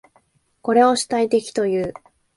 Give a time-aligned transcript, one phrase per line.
[0.63, 1.93] これを主体的という。